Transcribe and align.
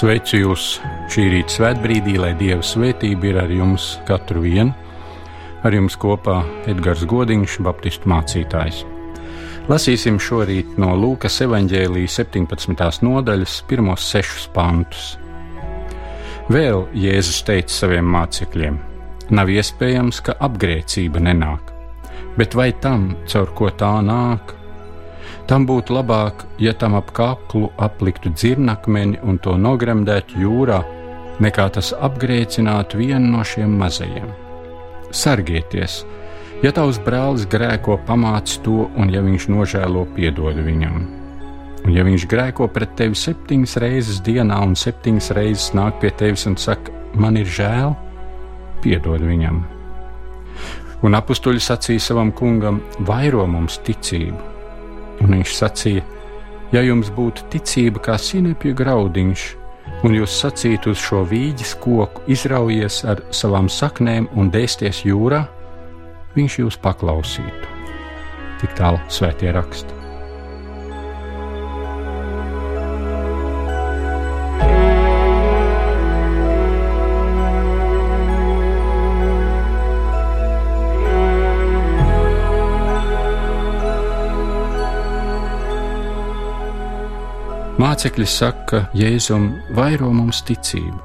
Sveicu 0.00 0.38
jūs 0.38 0.62
šī 1.12 1.26
rīta 1.28 1.52
svētbrīdī, 1.52 2.14
lai 2.16 2.30
Dieva 2.38 2.64
svētība 2.64 3.26
ir 3.28 3.38
ar 3.42 3.50
jums 3.52 3.98
katru 4.08 4.40
vienu. 4.46 4.72
Ar 5.60 5.74
jums 5.76 5.98
kopā 6.00 6.38
Edgars 6.72 7.02
Godiņš, 7.04 7.58
Baptistu 7.66 8.08
mācītājs. 8.08 8.78
Lasīsim 9.68 10.16
šorīt 10.16 10.78
no 10.80 10.94
Lūkas 10.96 11.36
evanģēlijas 11.44 12.16
17. 12.16 13.02
nodaļas, 13.04 13.58
pirmos 13.68 14.06
sešus 14.08 14.46
pantus. 14.54 15.10
Vēl 16.48 16.86
Jēzus 16.96 17.42
teica 17.44 17.76
saviem 17.82 18.08
mācekļiem: 18.14 18.80
Nav 19.36 19.52
iespējams, 19.52 20.22
ka 20.24 20.38
apgrēcība 20.48 21.20
nenāk, 21.28 21.74
bet 22.40 22.56
vai 22.56 22.70
tam, 22.80 23.10
caur 23.28 23.52
ko 23.52 23.68
tā 23.68 23.98
nāk, 24.08 24.56
Tam 25.50 25.64
būtu 25.66 25.96
labāk, 25.96 26.44
ja 26.62 26.70
tam 26.78 26.94
ap 26.94 27.08
kaklu 27.10 27.72
apliktu 27.82 28.30
dzirnakmeni 28.30 29.18
un 29.26 29.38
to 29.42 29.56
nogremdētu 29.58 30.38
jūrā, 30.38 30.76
nekā 31.42 31.64
tas 31.74 31.88
apgrēcinātu 31.90 33.00
vienu 33.00 33.32
no 33.32 33.42
šiem 33.42 33.72
mazajiem. 33.80 34.28
Sargieties! 35.10 36.04
Ja 36.62 36.70
tavs 36.76 37.00
brālis 37.02 37.48
grēko, 37.50 37.96
pamāc 38.06 38.52
to, 38.62 38.84
un 38.94 39.10
ja 39.10 39.24
viņš 39.26 39.48
nožēlo, 39.50 40.04
piedod 40.14 40.60
viņam. 40.68 41.00
Un 41.82 41.98
ja 41.98 42.06
viņš 42.06 42.28
grēko 42.30 42.70
pret 42.70 42.94
tevi 43.00 43.18
septiņas 43.18 43.74
reizes 43.82 44.22
dienā, 44.22 44.60
un 44.62 44.78
septiņas 44.78 45.32
reizes 45.34 45.74
nāk 45.74 45.98
pie 46.04 46.12
tevis 46.14 46.46
un 46.46 46.54
saka, 46.62 46.94
man 47.18 47.40
ir 47.40 47.50
žēl, 47.50 47.96
piedod 48.86 49.26
viņam. 49.26 49.64
Un 51.02 51.18
apstuļi 51.18 51.66
sacīja 51.66 52.06
savam 52.06 52.30
kungam, 52.38 52.78
vairo 53.02 53.48
mums 53.50 53.82
ticību 53.82 54.49
Un 55.20 55.36
viņš 55.36 55.54
sacīja: 55.56 56.04
Ja 56.72 56.82
jums 56.86 57.10
būtu 57.12 57.48
ticība 57.52 58.02
kā 58.04 58.16
sinepju 58.18 58.74
graudiņš, 58.78 59.46
un 60.06 60.16
jūs 60.16 60.38
sacītu 60.42 60.94
uz 60.94 61.02
šo 61.02 61.24
vīģes 61.28 61.76
koku, 61.82 62.24
izraujies 62.30 63.02
ar 63.10 63.22
savām 63.34 63.68
saknēm 63.68 64.30
un 64.38 64.52
dēsties 64.54 65.04
jūrā, 65.08 65.44
viņš 66.36 66.60
jūs 66.62 66.80
paklausītu. 66.82 67.78
Tik 68.60 68.76
tālu 68.78 69.00
svētie 69.12 69.52
raksti. 69.56 69.99
Mācekļi 87.80 88.26
saka, 88.28 88.78
Jēzum 88.92 89.46
vairo 89.72 90.10
mums 90.12 90.42
ticību. 90.44 90.98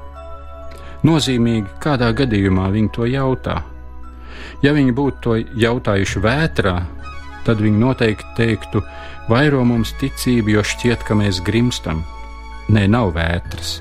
Nozīmīgi, 1.08 1.70
kādā 1.80 2.10
gadījumā 2.18 2.66
viņi 2.74 2.90
to 2.92 3.06
jautā. 3.08 3.54
Ja 4.60 4.74
viņi 4.76 4.92
būtu 4.98 5.22
to 5.24 5.36
jautājuši 5.62 6.20
vētrā, 6.26 6.74
tad 7.46 7.62
viņi 7.64 7.80
noteikti 7.80 8.36
teiktu, 8.36 8.82
vairo 9.30 9.62
mums 9.64 9.94
ticību, 10.02 10.52
jo 10.58 10.66
šķiet, 10.66 11.06
ka 11.06 11.16
mēs 11.16 11.40
grimstam. 11.46 12.02
Nē, 12.68 12.84
nav 12.92 13.14
vētras. 13.16 13.78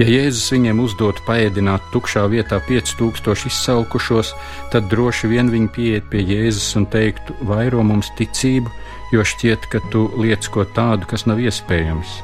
Ja 0.00 0.08
Jēzus 0.08 0.48
viņiem 0.54 0.80
uzdotu 0.80 1.26
paēdināt 1.28 1.92
tukšā 1.92 2.24
vietā 2.32 2.62
5000 2.70 3.50
izsalkušos, 3.50 4.32
tad 4.72 4.88
droši 4.88 5.28
vien 5.34 5.52
viņi 5.52 5.72
pieiet 5.76 6.08
pie 6.08 6.24
Jēzus 6.24 6.70
un 6.80 6.88
teiktu, 6.88 7.36
vairo 7.50 7.84
mums 7.84 8.08
ticību, 8.16 8.72
jo 9.12 9.24
šķiet, 9.24 9.68
ka 9.72 9.80
tu 9.92 10.06
liec 10.20 10.48
ko 10.52 10.64
tādu, 10.64 11.08
kas 11.08 11.26
nav 11.28 11.40
iespējams. 11.40 12.18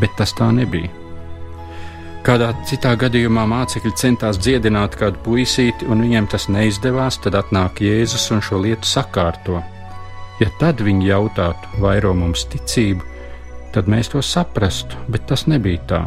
Bet 0.00 0.14
tas 0.18 0.32
tā 0.36 0.48
nebija. 0.54 0.90
Kādā 2.22 2.52
citā 2.70 2.92
gadījumā 2.94 3.42
mācekļi 3.50 3.90
centās 3.98 4.38
dziedināt 4.38 4.94
kādu 4.98 5.18
puisīti, 5.24 5.88
un 5.90 6.04
viņiem 6.04 6.28
tas 6.30 6.46
neizdevās, 6.54 7.18
tad 7.24 7.34
atnāk 7.34 7.82
Jēzus 7.82 8.28
un 8.30 8.42
šo 8.46 8.60
lietu 8.62 8.86
sakārto. 8.86 9.58
Ja 10.38 10.46
tad 10.60 10.80
viņi 10.86 11.08
jautātu, 11.08 11.80
vairo 11.82 12.12
mums 12.14 12.44
ticību, 12.52 13.02
tad 13.74 13.90
mēs 13.90 14.12
to 14.14 14.22
saprastu, 14.22 15.00
bet 15.10 15.26
tas 15.26 15.48
nebija 15.50 15.82
tā. 15.90 16.02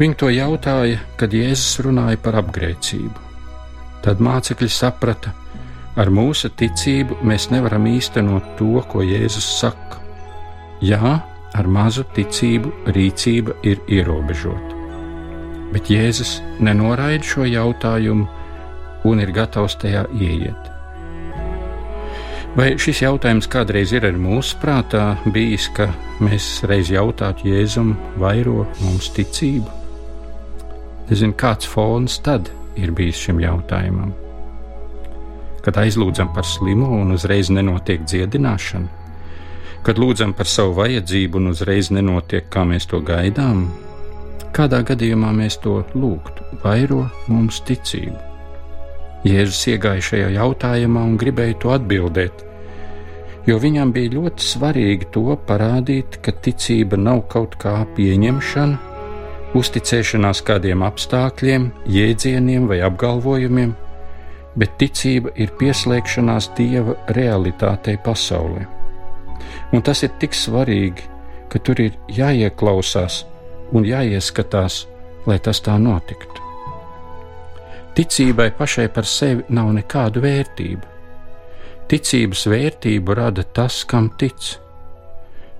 Viņi 0.00 0.18
to 0.18 0.32
jautāja, 0.34 0.98
kad 1.20 1.38
Jēzus 1.38 1.84
runāja 1.86 2.18
par 2.26 2.40
apgrēcību. 2.42 3.22
Tad 4.02 4.18
mācekļi 4.22 4.70
saprata, 4.70 5.36
ar 5.96 6.12
mūsu 6.12 6.50
ticību 6.52 7.20
mēs 7.26 7.48
nevaram 7.52 7.86
īstenot 7.88 8.56
to, 8.58 8.76
ko 8.90 9.04
Jēzus 9.04 9.48
saka. 9.60 10.00
Jā, 10.84 11.16
ar 11.56 11.68
mazu 11.72 12.04
ticību 12.16 12.92
rīcība 12.92 13.56
ir 13.64 13.80
ierobežota. 13.88 14.74
Bet 15.72 15.90
Jēzus 15.90 16.38
nenoraida 16.62 17.24
šo 17.26 17.46
jautājumu 17.48 18.28
un 19.08 19.22
ir 19.22 19.32
gatavs 19.34 19.78
tajā 19.80 20.04
ieiet. 20.14 20.72
Vai 22.56 22.70
šis 22.80 23.02
jautājums 23.02 23.48
kādreiz 23.52 23.90
ir 23.92 24.06
arī 24.08 24.16
mūsu 24.16 24.56
prātā 24.62 25.10
bijis, 25.32 25.68
ka 25.76 25.90
mēs 26.24 26.62
reiz 26.68 26.88
jautātu 26.92 27.50
Jēzum, 27.50 27.92
vairo 28.20 28.64
mums 28.80 29.10
ticību? 29.16 29.68
Nezinu, 31.10 31.36
kāds 31.38 31.68
fons 31.68 32.16
tad 32.24 32.48
ir 32.80 32.96
bijis 32.96 33.20
šim 33.26 33.44
jautājumam. 33.44 34.14
Kad 35.66 35.80
aizlūdzam 35.82 36.30
par 36.34 36.46
slimu 36.46 36.92
un 37.00 37.10
uzreiz 37.16 37.50
nenotiek 37.50 38.04
dziedināšana, 38.06 38.86
kad 39.86 39.98
lūdzam 39.98 40.32
par 40.38 40.46
savu 40.50 40.76
vajadzību 40.78 41.40
un 41.40 41.50
uzreiz 41.50 41.90
nenotiek, 41.94 42.46
kā 42.50 42.62
mēs 42.66 42.86
to 42.90 43.02
gaidām, 43.06 43.66
kādā 44.54 44.80
gadījumā 44.86 45.32
mēs 45.36 45.58
to 45.62 45.80
lūgtu, 45.94 46.46
vairo 46.62 47.04
mums 47.26 47.60
ticību. 47.66 48.16
Jēzus 49.26 49.62
iegāja 49.72 50.02
šajā 50.08 50.28
jautājumā 50.36 51.02
un 51.06 51.16
gribēja 51.18 51.58
to 51.62 51.72
atbildēt, 51.74 52.44
jo 53.46 53.58
viņam 53.62 53.92
bija 53.94 54.14
ļoti 54.16 54.46
svarīgi 54.46 55.10
to 55.14 55.38
parādīt, 55.48 56.20
ka 56.22 56.34
ticība 56.46 56.98
nav 56.98 57.24
kaut 57.32 57.54
kā 57.62 57.78
pieņemšana, 57.96 58.94
uzticēšanās 59.56 60.42
kādiem 60.46 60.82
apstākļiem, 60.86 61.70
jēdzieniem 61.90 62.66
vai 62.70 62.82
apgalvojumiem, 62.86 63.74
bet 64.56 64.78
ticība 64.80 65.32
ir 65.36 65.52
pieslēgšanās 65.60 66.50
Dieva 66.56 66.96
realitātei 67.16 67.98
pasaulē. 68.04 68.64
Un 69.72 69.82
tas 69.82 70.02
ir 70.02 70.14
tik 70.20 70.34
svarīgi, 70.34 71.06
ka 71.52 71.58
tur 71.58 71.80
ir 71.80 71.94
jāieklausās 72.08 73.22
un 73.72 73.86
jāieskatās, 73.86 74.86
lai 75.26 75.38
tas 75.38 75.60
tā 75.60 75.78
notiktu. 75.78 76.42
Ticībai 77.96 78.50
pašai 78.58 78.90
par 78.92 79.08
sevi 79.08 79.46
nav 79.48 79.72
nekādu 79.76 80.20
vērtību 80.24 80.96
Ticības 81.86 82.48
vērtību 82.50 83.14
rada 83.14 83.44
tas, 83.54 83.84
kam 83.86 84.08
tic. 84.18 84.56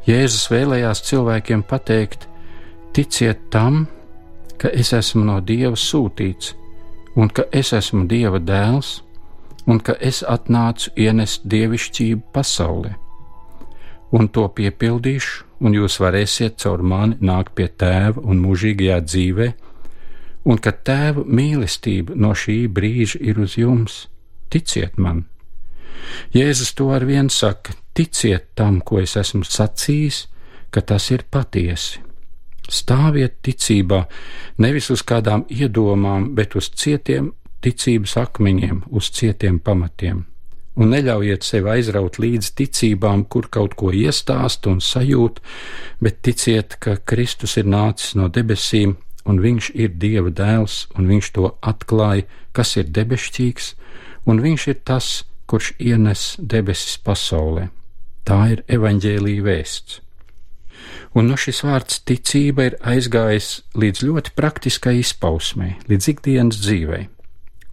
Jēzus 0.08 0.48
vēlējās 0.50 1.04
cilvēkiem 1.06 1.62
pateikt: 1.70 2.26
ticiet 2.94 3.44
tam, 3.54 3.84
ka 4.58 4.72
es 4.74 4.90
esmu 4.96 5.22
no 5.28 5.36
Dieva 5.38 5.78
sūtīts, 5.78 6.56
un 7.16 7.32
ka 7.32 7.46
es 7.52 7.72
esmu 7.72 8.04
Dieva 8.10 8.38
dēls, 8.38 9.00
un 9.66 9.80
ka 9.80 9.96
es 10.00 10.22
atnācu 10.22 10.92
ienest 11.00 11.46
dievišķību 11.50 12.22
pasaulē. 12.32 12.94
Un 14.16 14.28
to 14.30 14.46
piepildīšu, 14.58 15.44
un 15.66 15.74
jūs 15.74 15.98
varēsiet 16.00 16.60
caur 16.62 16.82
mani 16.82 17.16
nākt 17.20 17.56
pie 17.58 17.66
tēva 17.68 18.22
un 18.22 18.42
mūžīgajā 18.44 18.98
dzīvē, 19.08 19.48
un 20.46 20.60
ka 20.62 20.72
tēva 20.86 21.24
mīlestība 21.26 22.14
no 22.14 22.30
šī 22.36 22.58
brīža 22.70 23.20
ir 23.20 23.40
uz 23.42 23.56
jums. 23.58 24.04
Ticiet 24.52 25.00
man! 25.02 25.24
Jēzus 26.34 26.74
to 26.78 26.92
ar 26.94 27.04
vienu 27.08 27.32
saka: 27.32 27.74
ticiet 27.96 28.52
tam, 28.54 28.80
ko 28.80 29.00
es 29.02 29.16
esmu 29.18 29.42
sacījis, 29.42 30.26
ka 30.70 30.84
tas 30.86 31.10
ir 31.10 31.24
patiesi. 31.30 32.05
Stāviet 32.66 33.38
ticībā, 33.46 34.04
nevis 34.58 34.90
uz 34.90 35.02
kādām 35.06 35.44
iedomām, 35.50 36.32
bet 36.34 36.56
uz 36.58 36.70
cietiem 36.74 37.32
ticības 37.62 38.16
akmeņiem, 38.22 38.82
uz 38.90 39.10
cietiem 39.14 39.60
pamatiem. 39.62 40.24
Un 40.76 40.90
neļaujiet 40.92 41.46
sev 41.46 41.70
aizraut 41.72 42.18
līdz 42.20 42.50
ticībām, 42.58 43.24
kur 43.32 43.48
kaut 43.48 43.78
ko 43.80 43.92
iestāst 43.96 44.66
un 44.68 44.82
sajūt, 44.84 45.40
bet 46.04 46.20
ticiet, 46.26 46.76
ka 46.82 46.98
Kristus 47.08 47.56
ir 47.56 47.70
nācis 47.70 48.12
no 48.18 48.28
debesīm, 48.28 48.96
un 49.26 49.40
Viņš 49.42 49.70
ir 49.74 49.96
Dieva 49.96 50.30
dēls, 50.30 50.86
un 50.98 51.08
Viņš 51.08 51.32
to 51.38 51.54
atklāja, 51.62 52.26
kas 52.52 52.76
ir 52.76 52.92
debesšķīgs, 52.92 53.72
un 54.28 54.42
Viņš 54.44 54.68
ir 54.74 54.82
tas, 54.84 55.24
kurš 55.46 55.72
ienes 55.78 56.34
debesis 56.38 56.98
pasaulē. 56.98 57.70
Tā 58.26 58.40
ir 58.52 58.64
evaņģēlīja 58.68 59.46
vēsts. 59.46 60.00
Un 61.14 61.30
no 61.30 61.36
šis 61.40 61.62
vārds 61.64 62.00
ticība 62.08 62.70
ir 62.70 62.78
aizgājis 62.82 63.50
līdz 63.78 64.02
ļoti 64.08 64.34
praktiskai 64.36 64.98
izpausmei, 65.00 65.76
līdz 65.88 66.10
ikdienas 66.12 66.60
dzīvei, 66.64 67.06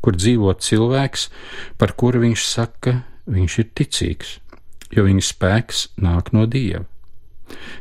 kur 0.04 0.18
dzīvo 0.20 0.54
cilvēks, 0.60 1.30
par 1.80 1.96
kuru 2.00 2.24
viņš 2.24 2.46
saka, 2.48 3.00
viņš 3.26 3.60
ir 3.64 3.70
ticīgs, 3.80 4.38
jo 4.94 5.08
viņa 5.08 5.26
spēks 5.30 5.88
nāk 6.04 6.34
no 6.36 6.46
dieva. 6.46 6.86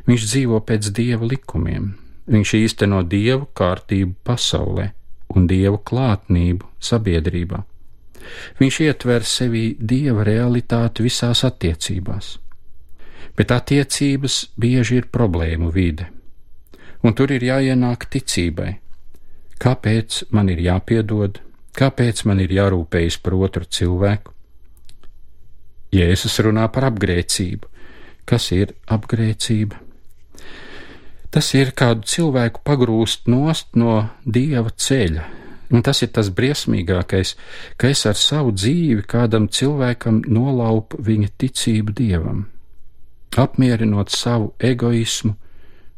Viņš 0.08 0.24
dzīvo 0.30 0.60
pēc 0.66 0.90
dieva 0.96 1.28
likumiem, 1.28 1.92
viņš 2.30 2.54
īsteno 2.58 3.02
dievu 3.06 3.48
kārtību 3.58 4.16
pasaulē 4.26 4.90
un 5.36 5.46
dievu 5.50 5.80
klātnību 5.88 6.68
sabiedrībā. 6.82 7.62
Viņš 8.60 8.78
ietver 8.86 9.26
sevī 9.26 9.64
dieva 9.78 10.24
realitāti 10.26 11.04
visās 11.06 11.42
attiecībās, 11.48 12.36
bet 13.36 13.54
attiecības 13.54 14.38
bieži 14.60 15.00
ir 15.00 15.08
problēmu 15.12 15.70
vide, 15.74 16.08
un 17.02 17.16
tur 17.16 17.32
ir 17.34 17.44
jāienāk 17.46 18.08
ticībai. 18.12 18.76
Kāpēc 19.62 20.24
man 20.34 20.50
ir 20.50 20.62
jāpiedod, 20.64 21.38
kāpēc 21.78 22.24
man 22.26 22.42
ir 22.42 22.54
jārūpējas 22.56 23.20
par 23.22 23.36
otru 23.38 23.68
cilvēku? 23.68 24.34
Jēzus 25.92 26.40
runā 26.42 26.66
par 26.72 26.88
apgrēcību. 26.88 27.68
Kas 28.26 28.48
ir 28.54 28.72
apgrēcība? 28.90 29.78
Tas 31.32 31.52
ir 31.56 31.72
kādu 31.76 32.06
cilvēku 32.08 32.62
pagrūst 32.64 33.30
nost 33.30 33.76
no 33.78 34.02
dieva 34.24 34.72
ceļa, 34.72 35.24
Un 35.72 35.80
tas 35.80 36.02
ir 36.04 36.10
tas 36.12 36.28
briesmīgākais, 36.28 37.32
ka 37.80 37.88
es 37.88 38.04
ar 38.04 38.18
savu 38.20 38.52
dzīvi 38.52 39.06
kādam 39.08 39.48
cilvēkam 39.48 40.20
nolaupu 40.28 41.00
viņa 41.00 41.30
ticību 41.40 41.94
dievam, 41.96 42.42
apmierinot 43.38 44.12
savu 44.12 44.52
egoismu, 44.60 45.34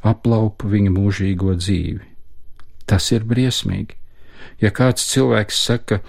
aplaupu 0.04 0.68
viņa 0.68 0.92
mūžīgo 0.94 1.56
dzīvi. 1.58 2.04
Tas 2.84 3.10
ir 3.12 3.24
briesmīgi. 3.24 3.96
Ja 4.60 4.70
kāds 4.74 5.06
cilvēks 5.08 5.60
saka, 5.66 6.00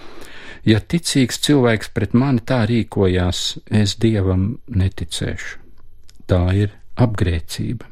ja 0.68 0.80
ticīgs 0.80 1.40
cilvēks 1.46 1.92
pret 1.96 2.14
mani 2.14 2.44
tā 2.44 2.62
rīkojās, 2.68 3.58
es 3.72 3.96
dievam 4.00 4.58
neticēšu. 4.68 5.58
Tā 6.28 6.42
ir 6.58 6.74
apgrēcība. 7.00 7.88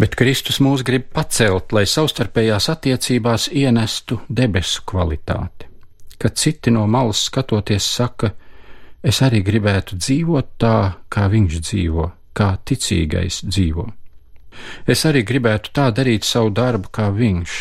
Bet 0.00 0.16
Kristus 0.16 0.60
mūs 0.64 0.84
grib 0.86 1.10
pacelt, 1.12 1.74
lai 1.76 1.84
savstarpējās 1.88 2.70
attiecībās 2.72 3.50
ienestu 3.52 4.20
debesu 4.28 4.84
kvalitāti. 4.88 5.68
Kad 6.20 6.36
citi 6.40 6.72
no 6.72 6.86
malas 6.88 7.20
skatoties 7.28 7.84
saka, 7.96 8.32
es 9.02 9.20
arī 9.24 9.42
gribētu 9.44 9.96
dzīvot 10.00 10.56
tā, 10.60 10.76
kā 11.12 11.26
viņš 11.32 11.60
dzīvo, 11.66 12.06
kā 12.36 12.54
ticīgais 12.64 13.42
dzīvo. 13.46 13.86
Es 14.90 15.06
arī 15.08 15.22
gribētu 15.26 15.72
tā 15.76 15.88
darīt 15.94 16.26
savu 16.28 16.50
darbu, 16.54 16.90
kā 16.92 17.08
viņš. 17.14 17.56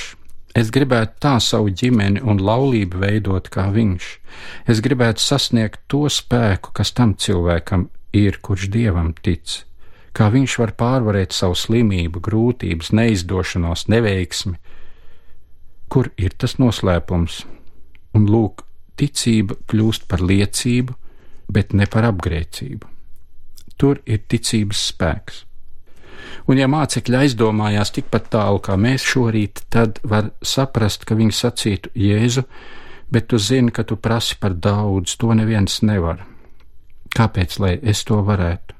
Es 0.57 0.73
gribētu 0.73 1.21
tā 1.21 1.37
savu 1.43 1.69
ģimeni 1.69 2.23
un 2.25 2.41
laulību 2.41 2.99
veidot 3.05 3.47
kā 3.53 3.69
viņš. 3.71 4.11
Es 4.67 4.81
gribētu 4.83 5.23
sasniegt 5.23 5.85
to 5.87 6.07
spēku, 6.09 6.73
kas 6.73 6.91
tam 6.97 7.13
cilvēkam 7.15 7.87
ir, 8.17 8.41
kurš 8.41 8.67
dievam 8.73 9.13
tic 9.13 9.61
kā 10.19 10.27
viņš 10.33 10.57
var 10.59 10.73
pārvarēt 10.79 11.35
savu 11.35 11.55
slimību, 11.55 12.21
grūtības, 12.25 12.91
neizdošanos, 12.97 13.87
neveiksmi. 13.91 14.57
Kur 15.89 16.11
ir 16.19 16.35
tas 16.37 16.57
noslēpums? 16.61 17.43
Un 18.17 18.27
lūk, 18.29 18.65
ticība 18.99 19.57
kļūst 19.69 20.09
par 20.11 20.23
liecību, 20.25 20.95
bet 21.49 21.73
ne 21.73 21.87
par 21.89 22.09
apgrēcību. 22.09 22.89
Tur 23.79 24.01
ir 24.05 24.25
ticības 24.27 24.89
spēks. 24.91 25.45
Un, 26.49 26.57
ja 26.57 26.67
mācekļi 26.69 27.17
aizdomājās 27.23 27.93
tikpat 27.95 28.31
tālu 28.33 28.59
kā 28.65 28.75
mēs 28.79 29.05
šorīt, 29.05 29.63
tad 29.69 29.99
var 30.03 30.31
saprast, 30.41 31.05
ka 31.05 31.17
viņi 31.17 31.35
sacītu 31.35 31.91
Jēzu, 31.93 32.43
bet 33.13 33.29
tu 33.29 33.37
zini, 33.37 33.71
ka 33.71 33.85
tu 33.85 33.97
prasi 34.01 34.37
par 34.41 34.55
daudz, 34.57 35.15
to 35.21 35.33
neviens 35.37 35.81
nevar. 35.85 36.25
Kāpēc, 37.15 37.59
lai 37.61 37.75
es 37.81 38.01
to 38.05 38.19
varētu? 38.25 38.75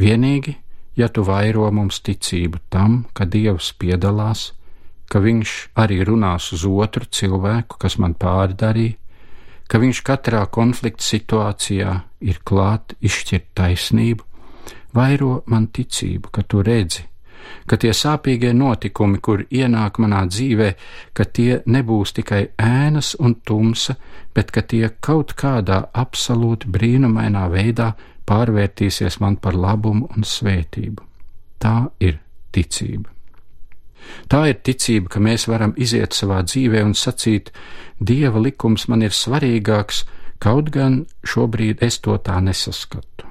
Vienīgi, 0.00 0.56
ja 0.96 1.08
tu 1.12 1.24
vairo 1.26 1.68
mums 1.74 2.00
ticību 2.04 2.60
tam, 2.72 3.04
ka 3.12 3.26
Dievs 3.28 3.72
piedalās, 3.78 4.52
ka 5.08 5.20
Viņš 5.24 5.54
arī 5.80 6.02
runās 6.04 6.52
uz 6.52 6.64
otru 6.68 7.04
cilvēku, 7.04 7.78
kas 7.80 7.98
man 7.98 8.14
pārdarīja, 8.14 8.96
ka 9.68 9.80
Viņš 9.80 10.02
katrā 10.04 10.44
konflikta 10.52 11.04
situācijā 11.04 11.94
ir 12.20 12.40
klāt 12.44 12.94
izšķirt 13.00 13.52
taisnību, 13.58 14.24
vairo 14.94 15.42
man 15.46 15.68
ticību, 15.74 16.32
ka 16.32 16.42
tu 16.42 16.62
redzi, 16.66 17.04
ka 17.68 17.78
tie 17.80 17.92
sāpīgie 17.94 18.52
notikumi, 18.56 19.20
kur 19.24 19.44
ienāk 19.50 20.00
manā 20.02 20.24
dzīvē, 20.28 20.70
ka 21.14 21.24
tie 21.24 21.60
nebūs 21.66 22.14
tikai 22.18 22.42
ēnas 22.58 23.14
un 23.20 23.38
tumsa, 23.46 23.96
bet 24.34 24.50
ka 24.54 24.62
tie 24.62 24.88
kaut 25.00 25.34
kādā 25.38 25.84
absolūti 25.92 26.70
brīnumainā 26.74 27.46
veidā 27.52 27.92
pārvērtīsies 28.28 29.20
man 29.20 29.38
par 29.42 29.56
labumu 29.56 30.10
un 30.16 30.26
svētību. 30.26 31.04
Tā 31.58 31.76
ir 32.00 32.18
ticība. 32.52 33.14
Tā 34.28 34.44
ir 34.48 34.60
ticība, 34.64 35.10
ka 35.12 35.20
mēs 35.20 35.48
varam 35.50 35.74
iziet 35.76 36.16
savā 36.16 36.40
dzīvē 36.46 36.84
un 36.84 36.94
sacīt, 36.96 37.52
Dieva 37.98 38.38
likums 38.38 38.86
man 38.88 39.02
ir 39.02 39.10
svarīgāks, 39.10 40.04
kaut 40.42 40.70
gan 40.74 41.04
šobrīd 41.26 41.82
es 41.84 41.98
to 42.04 42.16
tā 42.18 42.38
nesaskatu. 42.44 43.26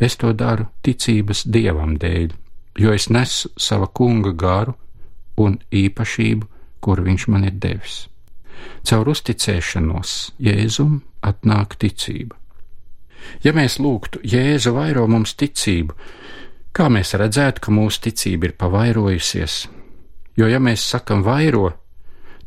Es 0.00 0.16
to 0.16 0.32
daru 0.32 0.70
ticības 0.84 1.44
Dievam 1.44 1.96
dēļ, 2.00 2.32
jo 2.80 2.92
es 2.96 3.10
nesu 3.12 3.50
sava 3.60 3.86
kunga 3.86 4.32
garu 4.32 4.74
un 5.36 5.58
īpašību, 5.70 6.46
kur 6.80 7.02
viņš 7.04 7.26
man 7.28 7.44
ir 7.48 7.58
devis. 7.60 8.06
Caur 8.84 9.10
uzticēšanos 9.12 10.14
Jēzum 10.40 11.00
atnāk 11.24 11.76
ticība. 11.80 12.36
Ja 13.44 13.52
mēs 13.52 13.76
lūgtu 13.80 14.22
Jēzu 14.24 14.72
vairo 14.76 15.04
mums 15.08 15.34
ticību, 15.36 15.96
kā 16.72 16.88
mēs 16.88 17.12
redzētu, 17.20 17.60
ka 17.66 17.74
mūsu 17.76 18.06
ticība 18.08 18.48
ir 18.48 18.56
pavairojusies? 18.56 19.58
Jo, 20.40 20.48
ja 20.48 20.60
mēs 20.62 20.86
sakam 20.88 21.20
vairo, 21.26 21.68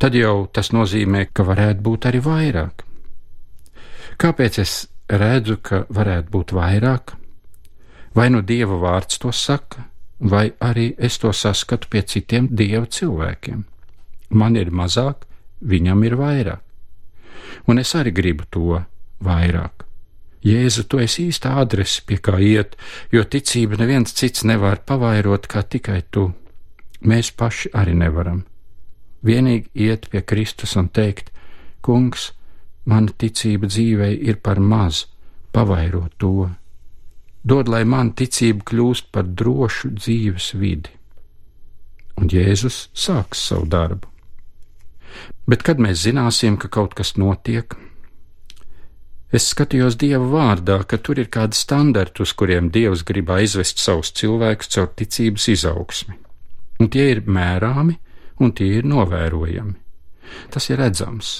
tad 0.01 0.17
jau 0.17 0.47
tas 0.49 0.71
nozīmē, 0.73 1.27
ka 1.33 1.45
varētu 1.45 1.85
būt 1.85 2.09
arī 2.09 2.23
vairāk. 2.25 2.85
Kāpēc 4.17 4.59
es 4.61 4.73
redzu, 5.09 5.57
ka 5.61 5.83
varētu 5.89 6.31
būt 6.33 6.53
vairāk? 6.55 7.15
Vai 8.13 8.29
nu 8.29 8.41
Dieva 8.41 8.77
vārds 8.77 9.17
to 9.21 9.31
saka, 9.33 9.87
vai 10.19 10.51
arī 10.61 10.93
es 10.97 11.17
to 11.17 11.33
saskatu 11.33 11.89
pie 11.89 12.03
citiem 12.05 12.47
Dieva 12.51 12.85
cilvēkiem? 12.85 13.63
Man 14.29 14.55
ir 14.57 14.69
mazāk, 14.71 15.25
viņam 15.61 16.03
ir 16.05 16.17
vairāk. 16.19 16.61
Un 17.67 17.79
es 17.79 17.93
arī 17.95 18.11
gribu 18.13 18.45
to 18.49 18.81
vairāk. 19.23 19.83
Jēzu, 20.43 20.83
tu 20.91 20.99
esi 20.99 21.29
īsta 21.31 21.53
adrese, 21.61 22.01
pie 22.03 22.17
kā 22.19 22.35
iet, 22.43 22.75
jo 23.11 23.23
ticība 23.23 23.77
neviens 23.79 24.11
cits 24.11 24.43
nevar 24.43 24.81
pavairot 24.83 25.47
kā 25.47 25.63
tikai 25.63 26.01
tu. 26.11 26.33
Mēs 27.07 27.31
paši 27.31 27.71
arī 27.79 27.95
nevaram. 27.95 28.43
Vienīgi 29.23 29.71
iet 29.87 30.09
pie 30.11 30.21
Kristus 30.21 30.75
un 30.75 30.89
teikt: 30.91 31.31
Kungs, 31.81 32.33
mana 32.89 33.13
ticība 33.17 33.69
dzīvei 33.69 34.17
ir 34.27 34.39
par 34.43 34.59
maz, 34.59 35.05
pavairo 35.53 36.07
to. 36.17 36.49
Dod, 37.43 37.67
lai 37.67 37.83
man 37.83 38.13
ticība 38.15 38.63
kļūst 38.71 39.11
par 39.11 39.27
drošu 39.27 39.93
dzīves 39.99 40.53
vidi. 40.59 40.91
Un 42.19 42.29
Jēzus 42.29 42.87
sāks 42.93 43.47
savu 43.49 43.67
darbu. 43.67 44.07
Bet 45.47 45.63
kad 45.67 45.81
mēs 45.81 46.05
zināsim, 46.05 46.55
ka 46.57 46.69
kaut 46.71 46.93
kas 46.95 47.17
notiek, 47.17 47.75
Es 49.33 49.47
skatījos 49.49 49.95
Dieva 49.97 50.27
vārdā, 50.29 50.75
ka 50.85 50.99
tur 51.01 51.17
ir 51.17 51.29
kādi 51.33 51.57
standarti, 51.57 52.21
uz 52.21 52.35
kuriem 52.37 52.67
Dievs 52.69 53.01
grib 53.01 53.31
aizvest 53.33 53.79
savus 53.81 54.11
cilvēkus 54.13 54.69
caur 54.75 54.91
ticības 54.93 55.47
izaugsmi. 55.55 56.19
Un 56.77 56.89
tie 56.93 57.07
ir 57.15 57.23
mērāmi 57.25 57.95
un 58.45 58.53
tie 58.53 58.67
ir 58.77 58.85
novērojami. 58.85 59.73
Tas 60.53 60.69
ir 60.69 60.77
redzams, 60.83 61.31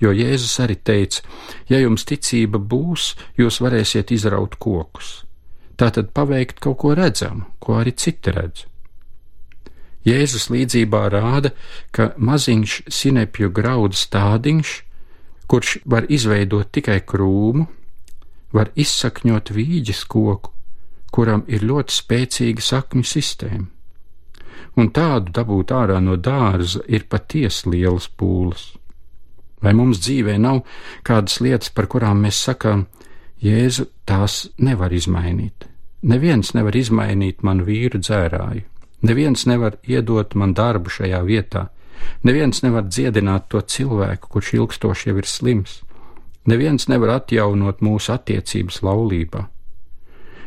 jo 0.00 0.12
Jēzus 0.12 0.58
arī 0.64 0.76
teica, 0.76 1.22
ja 1.68 1.80
jums 1.80 2.06
ticība 2.08 2.58
būs, 2.58 3.14
jūs 3.38 3.60
varēsiet 3.64 4.12
izraut 4.16 4.56
kokus. 4.60 5.22
Tātad 5.76 6.12
paveikt 6.16 6.60
kaut 6.60 6.78
ko 6.80 6.94
redzamu, 6.96 7.44
ko 7.60 7.80
arī 7.80 7.92
citi 7.92 8.32
redz. 8.32 8.64
Jēzus 10.06 10.48
līdzībā 10.54 11.06
rāda, 11.10 11.50
ka 11.90 12.12
maziņš 12.16 12.82
sinepju 12.94 13.50
graudu 13.50 13.98
stādiņš 13.98 14.74
kurš 15.46 15.78
var 15.84 16.06
izveidot 16.08 16.70
tikai 16.74 17.00
krūmu, 17.06 17.66
var 18.52 18.70
izsakņot 18.74 19.52
vīģes 19.54 20.04
koku, 20.10 20.52
kuram 21.12 21.44
ir 21.46 21.64
ļoti 21.66 21.94
spēcīga 21.94 22.64
sakņu 22.64 23.06
sistēma. 23.06 23.68
Un 24.76 24.90
tādu 24.92 25.32
dabūt 25.32 25.72
ārā 25.72 26.00
no 26.04 26.18
dārza 26.20 26.82
ir 26.88 27.06
patiesi 27.08 27.70
lielas 27.72 28.10
pūles. 28.12 28.74
Vai 29.62 29.72
mums 29.72 30.00
dzīvē 30.04 30.36
nav 30.40 30.62
kādas 31.06 31.40
lietas, 31.40 31.70
par 31.72 31.88
kurām 31.92 32.26
mēs 32.26 32.42
sakām, 32.48 32.86
Jēzu, 33.42 33.86
tās 34.08 34.46
nevar 34.58 34.92
izmainīt? 34.92 35.66
Neviens 36.06 36.52
nevar 36.56 36.76
izmainīt 36.76 37.42
manu 37.44 37.64
vīru 37.66 38.00
dzērāju, 38.00 38.62
neviens 39.08 39.46
nevar 39.46 39.76
iedot 39.84 40.34
man 40.34 40.54
darbu 40.56 40.92
šajā 40.92 41.22
vietā, 41.26 41.66
Neviens 42.26 42.62
nevar 42.64 42.86
dziedināt 42.88 43.48
to 43.52 43.60
cilvēku, 43.60 44.30
kurš 44.36 44.54
ilgstoši 44.60 45.10
jau 45.10 45.18
ir 45.20 45.28
slims. 45.30 45.80
Neviens 46.46 46.88
nevar 46.90 47.16
atjaunot 47.16 47.82
mūsu 47.82 48.12
attiecības 48.14 48.82
laulībā. 48.86 49.46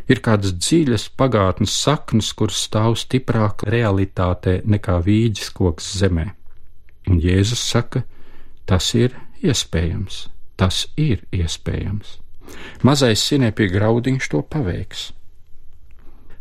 Ir 0.10 0.22
kādas 0.26 0.56
dziļas 0.58 1.10
pagātnes 1.20 1.76
saknes, 1.84 2.32
kuras 2.34 2.64
stāv 2.66 2.96
stiprāk 2.98 3.66
realitātē 3.70 4.62
nekā 4.66 4.98
vīģis 5.06 5.52
koks 5.54 5.92
zemē. 6.00 6.26
Un 7.10 7.20
Jēzus 7.22 7.62
saka, 7.62 8.02
tas 8.70 8.94
ir 8.94 9.16
iespējams, 9.42 10.28
tas 10.60 10.86
ir 10.98 11.24
iespējams. 11.34 12.18
Mazais 12.86 13.24
sinepīga 13.26 13.80
graudiņš 13.80 14.30
to 14.32 14.42
paveiks. 14.46 15.10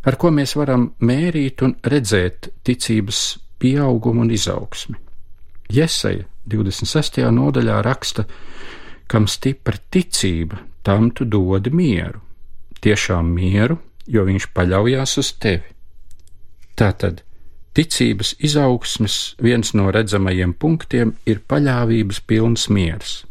Ar 0.07 0.15
ko 0.15 0.31
mēs 0.31 0.55
varam 0.57 0.91
mērīt 1.03 1.61
un 1.65 1.75
redzēt 1.83 2.51
ticības 2.65 3.39
pieaugumu 3.59 4.23
un 4.23 4.31
izaugsmi. 4.33 4.95
Jesaja 5.69 6.25
26. 6.49 7.19
nodaļā 7.35 7.81
raksta, 7.85 8.25
kam 9.09 9.27
stipra 9.27 9.77
ticība, 9.91 10.61
tam 10.85 11.11
tu 11.11 11.25
dodi 11.25 11.73
mieru. 11.73 12.21
Tiešām 12.79 13.33
mieru, 13.35 13.77
jo 14.07 14.23
viņš 14.25 14.49
paļaujas 14.55 15.17
uz 15.19 15.33
tevi. 15.41 15.75
Tātad 16.79 17.21
ticības 17.77 18.35
izaugsmes 18.39 19.17
viens 19.41 19.73
no 19.77 19.89
redzamajiem 19.93 20.53
punktiem 20.53 21.15
ir 21.29 21.41
paļāvības 21.49 22.21
pilns 22.27 22.67
miers. 22.69 23.23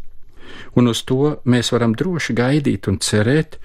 Un 0.78 0.88
uz 0.90 1.02
to 1.08 1.38
mēs 1.48 1.72
varam 1.74 1.94
droši 1.98 2.34
gaidīt 2.38 2.88
un 2.90 2.98
cerēt, 3.02 3.58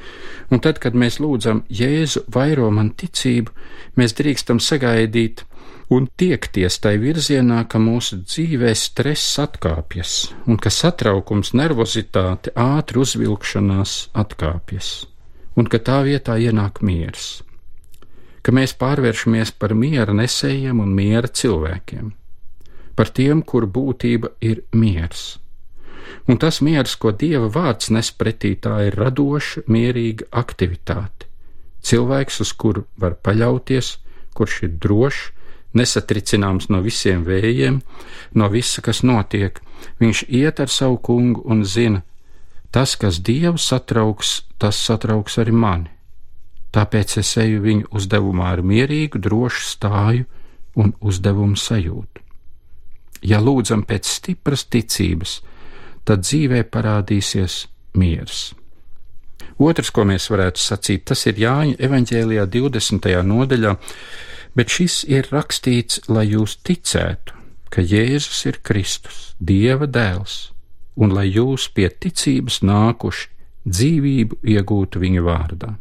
un 0.50 0.62
tad, 0.64 0.80
kad 0.82 0.96
mēs 0.98 1.20
lūdzam 1.22 1.64
Jēzu 1.70 2.26
vairo 2.34 2.70
man 2.74 2.94
ticību, 2.98 3.54
mēs 4.00 4.16
drīkstam 4.18 4.62
sagaidīt 4.64 5.44
un 5.94 6.08
tiekties 6.18 6.80
tai 6.84 6.96
virzienā, 7.02 7.64
ka 7.70 7.82
mūsu 7.82 8.24
dzīvē 8.24 8.74
stress 8.78 9.38
atkāpjas, 9.44 10.34
un 10.50 10.58
ka 10.58 10.72
satraukums, 10.74 11.54
nervozitāte, 11.58 12.54
ātri 12.58 13.04
uzvilkšanās 13.04 13.98
atkāpjas, 14.24 14.94
un 15.60 15.70
ka 15.70 15.82
tā 15.84 16.02
vietā 16.08 16.40
ienāk 16.42 16.82
miers, 16.86 17.44
ka 18.44 18.52
mēs 18.52 18.76
pārvēršamies 18.80 19.56
par 19.58 19.74
miera 19.74 20.14
nesējiem 20.14 20.84
un 20.84 20.92
miera 20.96 21.32
cilvēkiem, 21.32 22.12
par 22.96 23.10
tiem, 23.10 23.42
kur 23.42 23.66
būtība 23.66 24.36
ir 24.42 24.66
miers 24.76 25.34
un 26.28 26.38
tas 26.38 26.62
miers, 26.62 26.96
ko 26.96 27.12
Dieva 27.12 27.50
vārds 27.52 27.92
nes 27.94 28.12
pretī, 28.16 28.54
tā 28.60 28.80
ir 28.88 28.98
radoša, 29.00 29.66
mierīga 29.68 30.30
aktivitāte. 30.44 31.30
Cilvēks, 31.84 32.40
uz 32.44 32.54
kuru 32.56 32.86
var 33.00 33.18
paļauties, 33.20 33.98
kurš 34.38 34.62
ir 34.68 34.76
drošs, 34.84 35.24
nesatricināms 35.74 36.70
no 36.70 36.84
visiem 36.86 37.24
vējiem, 37.28 37.82
no 38.38 38.50
visa, 38.54 38.82
kas 38.86 39.02
notiek, 39.04 39.60
viņš 40.00 40.26
iet 40.30 40.62
ar 40.64 40.70
savu 40.72 41.00
kungu 41.02 41.44
un 41.50 41.66
zina, 41.66 42.04
tas, 42.72 42.96
kas 42.96 43.20
Dievu 43.20 43.60
satrauks, 43.60 44.44
tas 44.62 44.80
satrauks 44.80 45.40
arī 45.42 45.52
mani. 45.52 45.90
Tāpēc 46.74 47.20
es 47.22 47.36
eju 47.38 47.62
viņu 47.62 47.92
uzdevumā 47.94 48.50
ar 48.56 48.64
mierīgu, 48.66 49.22
drošu 49.22 49.66
stāju 49.68 50.26
un 50.80 50.96
uzdevumu 51.02 51.60
sajūtu. 51.60 52.22
Ja 53.24 53.40
lūdzam 53.40 53.86
pēc 53.88 54.10
stipras 54.10 54.66
ticības, 54.66 55.38
tad 56.04 56.26
dzīvē 56.26 56.64
parādīsies 56.74 57.68
miers. 57.96 58.52
Otrs, 59.62 59.92
ko 59.94 60.04
mēs 60.10 60.28
varētu 60.34 60.60
sacīt, 60.60 61.06
tas 61.12 61.28
ir 61.30 61.38
Jāņa 61.40 61.78
evanģēlijā 61.88 62.48
20. 62.50 63.08
nodaļā, 63.30 63.76
bet 64.58 64.74
šis 64.74 65.04
ir 65.08 65.30
rakstīts, 65.32 66.02
lai 66.10 66.26
jūs 66.32 66.58
ticētu, 66.66 67.38
ka 67.70 67.86
Jēzus 67.86 68.44
ir 68.50 68.60
Kristus, 68.66 69.22
Dieva 69.40 69.86
dēls, 69.86 70.50
un 70.98 71.14
lai 71.14 71.30
jūs 71.30 71.70
pie 71.74 71.88
ticības 71.90 72.62
nākuši 72.66 73.30
dzīvību 73.70 74.42
iegūtu 74.56 75.02
viņa 75.06 75.24
vārdā. 75.26 75.74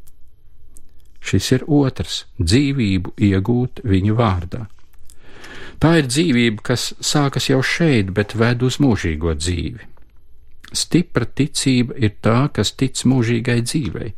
Šis 1.22 1.52
ir 1.54 1.64
otrs- 1.70 2.24
dzīvību 2.50 3.14
iegūt 3.30 3.84
viņa 3.86 4.14
vārdā. 4.18 4.66
Tā 5.82 5.96
ir 5.98 6.06
dzīvība, 6.06 6.62
kas 6.62 6.92
sākas 7.02 7.48
jau 7.50 7.62
šeit, 7.62 8.12
bet 8.14 8.34
ved 8.38 8.62
uz 8.62 8.78
mūžīgo 8.78 9.34
dzīvi. 9.34 9.88
Stipra 10.72 11.26
ticība 11.26 11.96
ir 11.98 12.14
tā, 12.22 12.48
kas 12.54 12.70
tic 12.72 13.02
mūžīgai 13.02 13.60
dzīvei, 13.66 14.12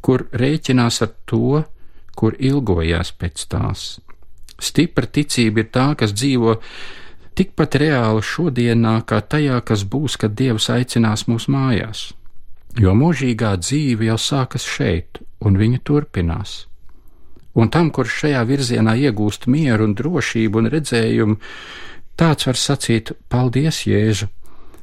kur 0.00 0.26
rēķinās 0.32 1.02
ar 1.02 1.14
to, 1.26 1.64
kur 2.14 2.36
ilgojās 2.38 3.12
pēc 3.18 3.46
tās. 3.48 3.86
Stipra 4.60 5.06
ticība 5.06 5.64
ir 5.64 5.70
tā, 5.74 5.86
kas 5.98 6.12
dzīvo 6.12 6.58
tikpat 7.34 7.78
reāli 7.82 8.22
šodienā, 8.22 8.98
kā 9.08 9.22
tajā, 9.24 9.62
kas 9.64 9.84
būs, 9.88 10.18
kad 10.20 10.36
Dievs 10.38 10.68
aicinās 10.70 11.24
mūs 11.26 11.48
mājās. 11.48 12.12
Jo 12.80 12.94
mūžīgā 12.96 13.56
dzīve 13.60 14.06
jau 14.08 14.18
sākas 14.18 14.64
šeit, 14.64 15.20
un 15.44 15.58
viņa 15.60 15.82
turpinās. 15.84 16.66
Un 17.52 17.68
tam, 17.68 17.90
kurš 17.92 18.22
šajā 18.22 18.44
virzienā 18.48 18.94
iegūst 18.96 19.44
mieru 19.46 19.84
un 19.88 19.96
drošību 19.96 20.62
un 20.62 20.70
redzējumu, 20.72 21.36
tāds 22.16 22.48
var 22.48 22.56
sacīt: 22.56 23.12
Paldies, 23.28 23.84
Jēzu! 23.84 24.30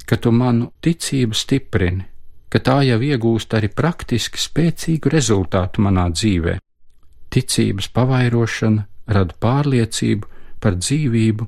ka 0.09 0.17
tu 0.17 0.31
manu 0.33 0.71
ticību 0.81 1.37
stiprini, 1.37 2.01
ka 2.49 2.61
tā 2.65 2.79
jau 2.87 2.97
iegūst 2.97 3.53
arī 3.53 3.69
praktiski 3.69 4.41
spēcīgu 4.41 5.11
rezultātu 5.13 5.83
manā 5.85 6.07
dzīvē. 6.09 6.55
Ticības 7.29 7.91
pavairošana 7.93 8.87
rada 9.13 9.37
pārliecību 9.45 10.31
par 10.63 10.79
dzīvību 10.81 11.45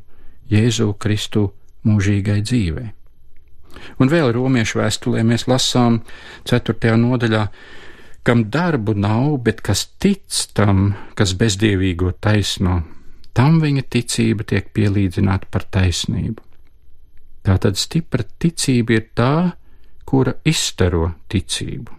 Jēzu 0.54 0.92
Kristu 1.02 1.48
mūžīgai 1.90 2.38
dzīvei. 2.46 2.92
Un 4.02 4.12
vēl 4.12 4.32
romiešu 4.36 4.82
vēstulē 4.82 5.24
mēs 5.28 5.48
lasām 5.50 6.02
4. 6.50 6.96
nodaļā, 7.00 7.46
kam 8.28 8.46
darbu 8.54 8.96
nav, 8.98 9.38
bet 9.46 9.62
kas 9.66 9.86
tic 10.02 10.46
tam, 10.58 10.92
kas 11.18 11.34
bezdievīgo 11.38 12.14
taisno, 12.22 12.82
tam 13.34 13.62
viņa 13.64 13.86
ticība 13.90 14.46
tiek 14.48 14.70
pielīdzināta 14.76 15.50
par 15.52 15.66
taisnību. 15.74 16.44
Tātad 17.42 17.80
stipra 17.80 18.26
ticība 18.38 19.00
ir 19.00 19.08
tā, 19.18 19.34
kura 20.06 20.36
izstaro 20.46 21.08
ticību. 21.32 21.98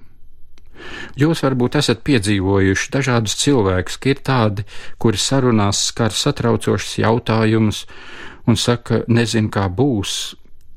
Jūs 1.18 1.42
varbūt 1.44 1.76
esat 1.78 2.02
piedzīvojuši 2.06 2.90
dažādus 2.94 3.36
cilvēkus, 3.38 3.98
ka 4.02 4.10
ir 4.10 4.22
tādi, 4.26 4.64
kuri 4.98 5.20
sarunās 5.20 5.86
skar 5.90 6.14
satraucošus 6.14 6.98
jautājumus 7.02 7.84
un 8.50 8.58
saka, 8.58 9.02
nezinu, 9.06 9.50
kā 9.54 9.68
būs, 9.70 10.34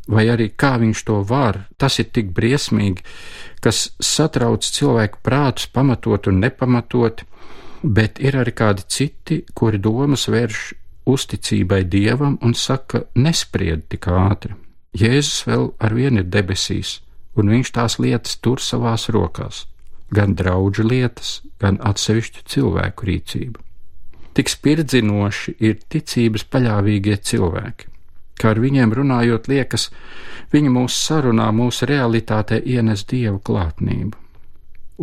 vai 0.07 0.27
arī 0.29 0.49
kā 0.53 0.75
viņš 0.81 1.03
to 1.07 1.19
var. 1.27 1.65
Tas 1.77 1.99
ir 1.99 2.09
tik 2.13 2.31
briesmīgi, 2.35 3.05
kas 3.63 3.89
satrauc 3.99 4.65
cilvēku 4.65 5.21
prātus 5.25 5.69
pamatot 5.71 6.27
un 6.29 6.41
nepamatot, 6.43 7.23
bet 7.81 8.19
ir 8.21 8.37
arī 8.41 8.53
kādi 8.55 8.85
citi, 8.87 9.41
kuri 9.53 9.81
domas 9.81 10.27
vērš 10.29 10.73
uzticībai 11.05 11.83
dievam 11.89 12.37
un 12.41 12.53
saka, 12.57 13.05
nespried 13.15 13.85
tik 13.89 14.07
ātri. 14.09 14.55
Jēzus 14.95 15.43
vēl 15.45 15.67
ar 15.83 15.93
vienu 15.93 16.23
ir 16.23 16.29
debesīs, 16.31 16.99
un 17.35 17.51
viņš 17.51 17.71
tās 17.75 17.97
lietas 17.99 18.37
tur 18.39 18.61
savās 18.63 19.09
rokās, 19.11 19.65
gan 20.09 20.35
draugu 20.39 20.85
lietas, 20.87 21.41
gan 21.59 21.77
atsevišķu 21.83 22.45
cilvēku 22.53 23.09
rīcību. 23.09 23.61
Tik 24.35 24.51
spirdzinoši 24.51 25.55
ir 25.63 25.77
ticības 25.91 26.43
paļāvīgie 26.51 27.17
cilvēki, 27.23 27.91
kā 28.39 28.51
ar 28.53 28.61
viņiem 28.63 28.93
runājot, 28.95 29.49
liekas, 29.51 29.89
viņi 30.53 30.71
mūsu 30.75 30.99
sarunā, 30.99 31.49
mūsu 31.55 31.87
realitātē 31.89 32.61
ienes 32.61 33.05
dievu 33.09 33.39
klātnību, 33.39 34.17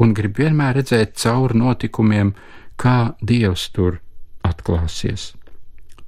un 0.03 0.15
grib 0.17 0.39
vienmēr 0.41 0.81
redzēt 0.81 1.17
cauri 1.23 1.59
notikumiem, 1.59 2.35
kā 2.77 3.15
dievs 3.21 3.69
tur 3.75 4.01
atklāsies. 4.47 5.33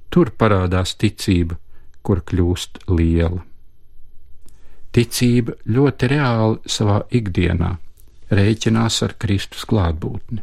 Tur 0.09 0.31
parādās 0.37 0.95
ticība, 0.95 1.57
kur 2.05 2.21
kļūst 2.21 2.85
liela. 2.89 3.41
Ticība 4.95 5.57
ļoti 5.67 6.07
reāli 6.07 6.71
savā 6.71 7.01
ikdienā 7.11 7.73
rēķinās 8.31 9.01
ar 9.05 9.15
Kristus 9.19 9.65
klātbūtni. 9.69 10.41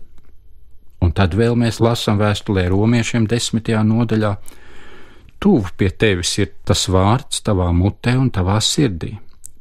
Un 1.03 1.15
tad 1.17 1.35
vēl 1.35 1.57
mēs 1.59 1.81
lasām 1.83 2.21
vēstulē 2.21 2.69
romiešiem 2.71 3.27
desmitajā 3.31 3.81
nodaļā: 3.87 4.35
Tuvu 5.43 5.73
pie 5.77 5.89
tevis 5.91 6.37
ir 6.39 6.53
tas 6.63 6.85
vārds 6.87 7.41
tavā 7.43 7.73
mutē 7.75 8.15
un 8.15 8.29
tavā 8.31 8.61
sirdī, 8.63 9.17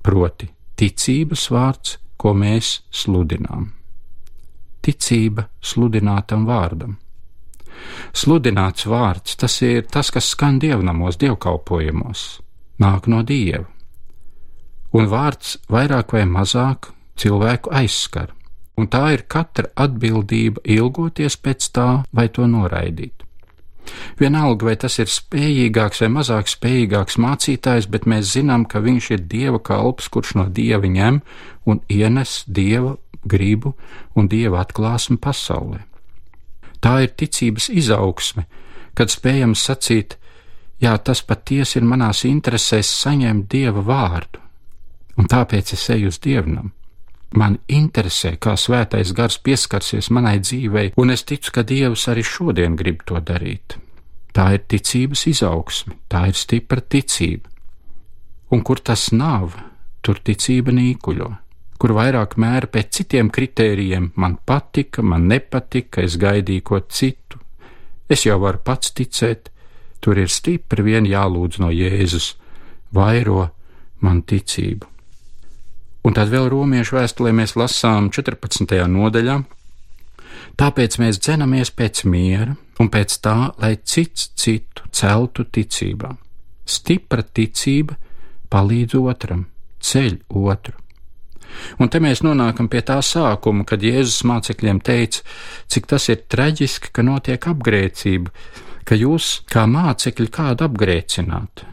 proti, 0.05 0.45
ticības 0.77 1.47
vārds, 1.49 1.95
ko 2.21 2.35
mēs 2.37 2.83
sludinām. 2.93 3.71
Ticība 4.85 5.47
sludinātam 5.57 6.45
vārdam. 6.45 6.99
Sludināts 8.13 8.85
vārds, 8.85 9.33
tas 9.41 9.57
ir 9.65 9.87
tas, 9.89 10.11
kas 10.13 10.29
skan 10.35 10.59
dievnamos, 10.61 11.17
dievkalpojumos, 11.17 12.27
nāk 12.77 13.09
no 13.09 13.23
dieva. 13.25 13.65
Un 14.93 15.09
vārds 15.09 15.57
vairāk 15.71 16.13
vai 16.13 16.27
mazāk 16.29 16.91
cilvēku 17.17 17.73
aizskar, 17.73 18.35
un 18.77 18.85
tā 18.85 19.01
ir 19.15 19.25
katra 19.25 19.73
atbildība 19.73 20.61
ilgoties 20.77 21.41
pēc 21.41 21.73
tā 21.73 21.89
vai 22.13 22.29
to 22.29 22.45
noraidīt. 22.45 23.25
Vienalga, 24.19 24.67
vai 24.69 24.75
tas 24.79 24.97
ir 25.01 25.09
spējīgāks 25.09 26.03
vai 26.03 26.09
mazāk 26.13 26.49
spējīgāks 26.51 27.17
mācītājs, 27.21 27.87
bet 27.91 28.07
mēs 28.09 28.33
zinām, 28.35 28.65
ka 28.69 28.81
viņš 28.83 29.11
ir 29.15 29.23
dieva 29.31 29.59
kalps, 29.59 30.09
kurš 30.13 30.35
no 30.39 30.47
dieva 30.49 30.87
ņem 30.87 31.21
un 31.65 31.81
ienes 31.89 32.41
dieva 32.47 32.95
gribu 33.23 33.75
un 34.15 34.27
dieva 34.31 34.61
atklāsmi 34.63 35.17
pasaulē. 35.21 35.81
Tā 36.81 36.95
ir 37.05 37.13
ticības 37.17 37.69
izaugsme, 37.69 38.47
kad 38.97 39.13
spējam 39.13 39.53
sacīt, 39.57 40.17
jā, 40.81 40.95
tas 40.97 41.21
patiesi 41.21 41.77
ir 41.79 41.85
manās 41.85 42.23
interesēs 42.25 42.89
saņemt 43.03 43.49
dieva 43.51 43.83
vārdu, 43.85 44.41
un 45.17 45.29
tāpēc 45.29 45.75
es 45.77 45.89
eju 45.93 46.09
uz 46.09 46.17
dievnam. 46.21 46.71
Man 47.31 47.61
interesē, 47.71 48.33
kā 48.35 48.57
svētais 48.59 49.13
gars 49.15 49.37
pieskarsies 49.39 50.09
manai 50.11 50.41
dzīvei, 50.43 50.91
un 50.99 51.13
es 51.13 51.23
ticu, 51.23 51.53
ka 51.55 51.63
Dievs 51.63 52.09
arī 52.11 52.25
šodien 52.27 52.75
grib 52.75 53.05
to 53.07 53.21
darīt. 53.23 53.77
Tā 54.35 54.49
ir 54.55 54.65
ticības 54.67 55.25
izaugsme, 55.31 55.95
tā 56.11 56.25
ir 56.31 56.35
stipra 56.35 56.83
ticība. 56.83 57.47
Un 58.51 58.63
kur 58.67 58.83
tas 58.83 59.09
nav, 59.15 59.55
tur 60.03 60.19
ticība 60.19 60.75
nīkuļo, 60.75 61.29
kur 61.79 61.95
vairāk 61.95 62.35
mēra 62.35 62.67
pēc 62.67 62.91
citiem 62.99 63.31
kritērijiem- 63.31 64.11
man 64.21 64.37
patika, 64.45 65.01
man 65.01 65.27
nepatika, 65.27 66.03
es 66.03 66.17
gaidīju 66.17 66.63
ko 66.63 66.81
citu, 66.81 67.39
es 68.09 68.25
jau 68.25 68.39
varu 68.39 68.59
pats 68.59 68.91
ticēt, 68.91 69.47
tur 70.01 70.17
ir 70.17 70.27
stipri 70.27 70.83
vien 70.83 71.05
jālūdz 71.05 71.59
no 71.59 71.69
Jēzus, 71.71 72.35
vairo 72.93 73.51
man 74.01 74.21
ticību. 74.23 74.90
Un 76.01 76.15
tad 76.17 76.31
vēl 76.33 76.49
romiešu 76.49 76.97
vēstulē 76.97 77.33
mēs 77.37 77.53
lasām 77.59 78.09
14. 78.13 78.73
nodaļā. 78.89 79.37
Tāpēc 80.57 80.97
mēs 81.01 81.19
dzenamies 81.21 81.71
pēc 81.77 82.03
miera 82.09 82.55
un 82.81 82.89
pēc 82.89 83.17
tā, 83.21 83.37
lai 83.61 83.75
cits 83.77 84.31
citu 84.35 84.89
celtu 84.91 85.45
ticībā. 85.45 86.11
Stipra 86.65 87.23
ticība 87.23 87.97
palīdz 88.51 88.97
otram, 88.99 89.45
ceļ 89.81 90.17
otru. 90.41 90.77
Un 91.83 91.89
te 91.91 91.99
mēs 92.03 92.21
nonākam 92.23 92.69
pie 92.71 92.81
tā 92.87 92.97
sākuma, 93.03 93.65
kad 93.67 93.83
Jēzus 93.83 94.23
mācekļiem 94.27 94.79
teica, 94.83 95.23
cik 95.71 95.89
tas 95.91 96.07
ir 96.09 96.23
traģiski, 96.31 96.91
ka 96.95 97.03
notiek 97.05 97.47
apgrēcība, 97.51 98.31
ka 98.87 98.97
jūs 98.97 99.41
kā 99.51 99.65
mācekļi 99.69 100.29
kādu 100.33 100.67
apgrēcināt. 100.67 101.65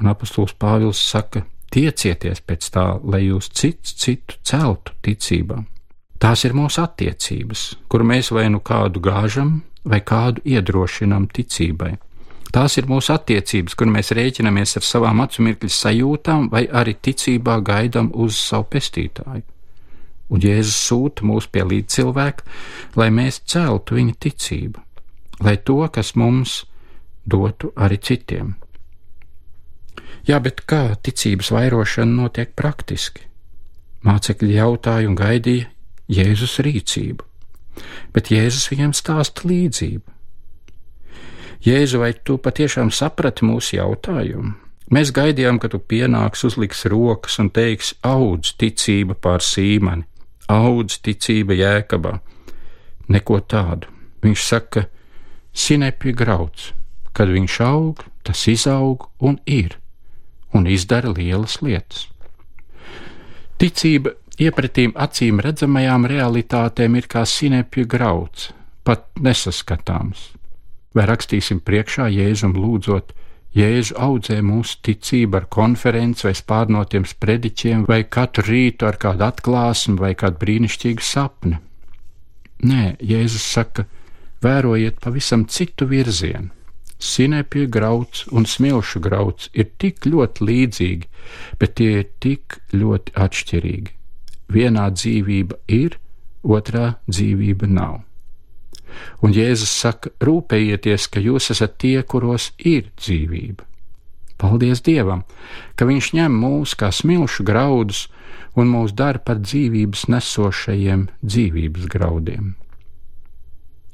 Un 0.00 0.12
apustulis 0.12 0.54
Pāvils 0.56 1.02
saka, 1.02 1.42
Tiecieties 1.70 2.40
pēc 2.42 2.70
tā, 2.74 2.86
lai 3.06 3.24
jūs 3.28 3.50
cits 3.54 3.94
citu 4.02 4.40
celtu 4.42 4.96
ticībā. 5.06 5.60
Tās 6.20 6.42
ir 6.44 6.52
mūsu 6.52 6.82
attiecības, 6.82 7.60
kur 7.88 8.02
mēs 8.04 8.32
vai 8.34 8.48
nu 8.52 8.58
kādu 8.60 9.00
gāžam, 9.00 9.60
vai 9.84 10.02
kādu 10.04 10.42
iedrošinām 10.44 11.28
ticībai. 11.32 11.94
Tās 12.50 12.74
ir 12.80 12.88
mūsu 12.90 13.14
attiecības, 13.14 13.76
kur 13.78 13.86
mēs 13.86 14.10
rēķinamies 14.18 14.76
ar 14.80 14.84
savām 14.84 15.22
acu 15.22 15.44
mirkļu 15.46 15.70
sajūtām, 15.70 16.48
vai 16.50 16.64
arī 16.66 16.96
ticībā 16.98 17.60
gaidām 17.62 18.10
uz 18.12 18.40
savu 18.42 18.66
pestītāju. 18.74 19.46
Un 20.30 20.42
Jēzus 20.42 20.78
sūta 20.88 21.26
mūs 21.26 21.46
pie 21.50 21.62
līdzcilvēka, 21.66 22.46
lai 22.98 23.08
mēs 23.14 23.40
celtu 23.50 23.96
viņa 23.98 24.18
ticību, 24.26 24.82
lai 25.46 25.56
to, 25.62 25.78
kas 25.94 26.12
mums 26.18 26.64
dotu 27.26 27.72
arī 27.78 27.98
citiem. 28.02 28.56
Jā, 30.28 30.38
bet 30.44 30.64
kā 30.68 30.96
ticības 31.00 31.50
vairošana 31.54 32.12
notiek 32.12 32.52
praktiski? 32.56 33.24
Mācekļi 34.04 34.56
jautāja 34.56 35.08
un 35.08 35.16
gaidīja 35.16 35.68
Jēzus 36.10 36.58
rīcību, 36.64 37.24
bet 38.14 38.30
Jēzus 38.32 38.68
viņiem 38.72 38.94
stāsta 38.96 39.46
līdzību. 39.48 40.16
Jēzu, 41.64 42.00
vai 42.00 42.14
tu 42.24 42.38
patiešām 42.40 42.88
saprati 42.92 43.44
mūsu 43.44 43.76
jautājumu? 43.76 44.54
Mēs 44.90 45.12
gaidījām, 45.14 45.60
ka 45.62 45.68
tu 45.70 45.78
pienāks, 45.78 46.42
uzliks 46.48 46.86
rokas 46.90 47.36
un 47.38 47.50
teiks, 47.54 47.92
audz 48.02 48.54
ticība 48.58 49.14
pār 49.14 49.44
sīmani, 49.44 50.06
audz 50.50 50.96
ticība 51.04 51.54
jēkabā. 51.54 52.16
Neko 53.12 53.38
tādu. 53.46 53.92
Viņš 54.24 54.46
saka, 54.48 54.86
sinepju 55.54 56.16
grauds, 56.16 56.72
kad 57.14 57.30
viņš 57.30 57.60
aug, 57.68 58.02
tas 58.26 58.48
izaug 58.50 59.06
un 59.20 59.38
ir 59.46 59.76
un 60.54 60.66
izdara 60.66 61.12
lielas 61.14 61.60
lietas. 61.62 62.08
Ticība 63.60 64.14
iepratīm 64.40 64.94
acīm 64.96 65.40
redzamajām 65.44 66.06
realitātēm 66.08 66.96
ir 66.96 67.08
kā 67.12 67.26
sinepju 67.28 67.86
grauds, 67.86 68.50
pat 68.84 69.06
nesaskatāms. 69.20 70.30
Vai 70.96 71.06
rakstīsim 71.06 71.60
priekšā 71.62 72.08
Jēzum 72.10 72.56
lūdzot, 72.56 73.12
Jēzu 73.54 73.96
audzē 73.98 74.36
mūsu 74.46 74.76
ticību 74.86 75.40
ar 75.40 75.46
konferenci 75.50 76.28
vai 76.28 76.34
spārnotiem 76.38 77.06
sprediķiem, 77.06 77.82
vai 77.88 78.04
katru 78.06 78.46
rītu 78.46 78.86
ar 78.86 78.98
kādu 79.02 79.26
atklāsmu 79.26 79.98
vai 79.98 80.12
kādu 80.14 80.38
brīnišķīgu 80.42 81.02
sapni. 81.02 81.58
Nē, 82.62 82.94
Jēzus 83.02 83.46
saka, 83.56 83.86
vērojiet 84.44 85.00
pavisam 85.02 85.48
citu 85.50 85.88
virzienu. 85.90 86.50
Sinepju 87.00 87.68
grauds 87.72 88.26
un 88.28 88.44
smilšu 88.44 89.00
grauds 89.00 89.48
ir 89.56 89.70
tik 89.80 90.04
ļoti 90.04 90.44
līdzīgi, 90.44 91.08
bet 91.60 91.78
tie 91.80 91.90
ir 92.02 92.10
tik 92.20 92.60
ļoti 92.76 93.16
atšķirīgi. 93.16 93.96
Vienā 94.52 94.90
dzīvība 94.92 95.60
ir, 95.72 95.96
otrā 96.44 96.94
dzīvība 97.08 97.70
nav. 97.70 98.00
Un 99.24 99.32
Jēzus 99.32 99.72
saka: 99.72 100.10
rūpējieties, 100.20 101.08
ka 101.08 101.22
jūs 101.24 101.50
esat 101.54 101.78
tie, 101.80 102.00
kuros 102.02 102.50
ir 102.58 102.90
dzīvība. 102.98 103.64
Paldies 104.40 104.80
Dievam, 104.80 105.24
ka 105.76 105.84
Viņš 105.88 106.14
ņem 106.16 106.36
mūs 106.42 106.74
kā 106.80 106.88
smilšu 106.92 107.44
graudus 107.44 108.08
un 108.56 108.72
mūs 108.72 108.94
dara 108.96 109.20
par 109.20 109.40
dzīvības 109.40 110.06
nesošajiem 110.10 111.06
dzīvības 111.22 111.88
graudiem. 111.92 112.54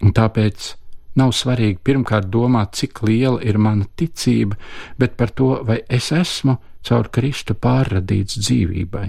Un 0.02 0.12
tāpēc 0.16 0.74
Nav 1.16 1.32
svarīgi 1.32 1.80
pirmkārt 1.80 2.28
domāt, 2.28 2.74
cik 2.76 3.00
liela 3.08 3.40
ir 3.40 3.56
mana 3.58 3.86
ticība, 3.96 4.58
bet 5.00 5.16
par 5.16 5.32
to, 5.32 5.62
vai 5.64 5.80
es 5.88 6.10
esmu 6.12 6.58
caur 6.86 7.08
Kristu 7.08 7.56
pārradīts 7.56 8.36
dzīvībai, 8.42 9.06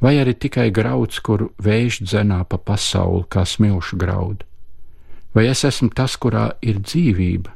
vai 0.00 0.14
arī 0.22 0.32
tikai 0.34 0.70
grauds, 0.72 1.20
kuru 1.20 1.50
vējš 1.62 2.00
dzenā 2.08 2.42
pa 2.48 2.58
pasauli 2.58 3.26
kā 3.28 3.44
smilšu 3.44 4.00
graudu. 4.00 4.48
Vai 5.36 5.50
es 5.52 5.66
esmu 5.68 5.90
tas, 5.92 6.16
kurā 6.16 6.54
ir 6.64 6.80
dzīvība, 6.80 7.52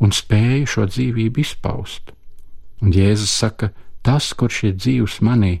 un 0.00 0.12
spēju 0.16 0.70
šo 0.74 0.88
dzīvību 0.88 1.42
izpaust? 1.44 2.14
Un 2.80 2.92
Jēzus 2.96 3.32
saka, 3.32 3.70
tas, 4.04 4.32
kurš 4.32 4.62
ir 4.70 4.78
dzīvs 4.80 5.20
manī, 5.24 5.58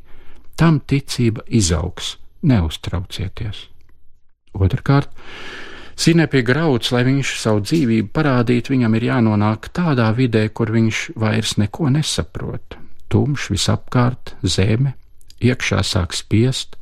tam 0.56 0.80
ticība 0.80 1.44
izaugs, 1.48 2.16
neuztraucieties. 2.40 3.68
Otrakārt, 4.54 5.10
Sinepja 5.94 6.42
grauds, 6.42 6.90
lai 6.90 7.04
viņš 7.06 7.34
savu 7.38 7.62
dzīvību 7.62 8.10
parādītu, 8.14 8.74
viņam 8.74 8.96
ir 8.98 9.08
jānonāk 9.10 9.70
tādā 9.76 10.08
vidē, 10.16 10.48
kur 10.50 10.72
viņš 10.74 11.04
vairs 11.20 11.56
neko 11.62 11.90
nesaprot. 11.94 12.78
Tumšs 13.12 13.50
visapkārt, 13.52 14.34
zeme, 14.42 14.96
iekšā 15.44 15.84
sāk 15.86 16.16
spiest, 16.16 16.74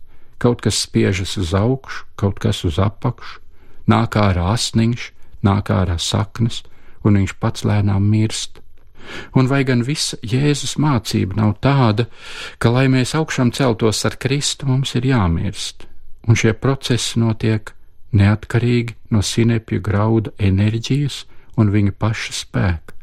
kaut 0.42 0.62
kas 0.64 0.81
spiežas 0.87 1.37
uz 1.38 1.53
augšu, 1.55 2.07
kaut 2.16 2.40
kas 2.42 2.64
uz 2.64 2.81
apakšu, 2.83 3.40
nāk 3.90 4.16
ārā 4.16 4.48
asniņš, 4.55 5.11
nāk 5.44 5.70
ārā 5.75 5.98
saknes, 6.01 6.62
un 7.05 7.20
viņš 7.20 7.37
pats 7.42 7.66
lēnām 7.68 8.09
mirst. 8.09 8.62
Un 9.35 9.48
vai 9.51 9.64
gan 9.66 9.83
visa 9.83 10.16
Jēzus 10.22 10.77
mācība 10.79 11.37
nav 11.37 11.57
tāda, 11.61 12.07
ka, 12.62 12.70
lai 12.70 12.87
mēs 12.88 13.16
augšām 13.18 13.51
celtos 13.53 14.05
ar 14.07 14.16
Kristu, 14.16 14.70
mums 14.70 14.94
ir 14.94 15.09
jāmirst, 15.11 15.88
un 16.31 16.38
šie 16.38 16.55
procesi 16.55 17.20
notiek 17.20 17.75
neatkarīgi 18.12 18.96
no 19.11 19.22
sinepju 19.25 19.81
grauda 19.85 20.33
enerģijas 20.38 21.22
un 21.61 21.72
viņa 21.72 21.94
paša 21.98 22.37
spēka. 22.37 22.98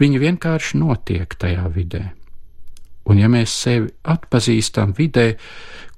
Viņi 0.00 0.22
vienkārši 0.22 0.80
notiek 0.80 1.34
tajā 1.36 1.66
vidē. 1.74 2.06
Un 3.10 3.18
ja 3.18 3.28
mēs 3.32 3.52
sevi 3.64 3.88
atpazīstam 4.12 4.92
vidē, 4.96 5.32